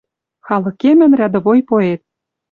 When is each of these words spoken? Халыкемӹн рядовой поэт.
Халыкемӹн 0.47 1.11
рядовой 1.19 1.59
поэт. 1.69 2.01